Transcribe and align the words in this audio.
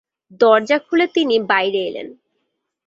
দরজা 0.41 0.77
খুলে 0.79 1.05
তিনি 1.15 1.35
বাইরে 1.49 1.79
এলেন। 1.89 2.07